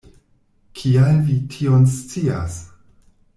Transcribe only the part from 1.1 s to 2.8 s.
vi tion scias?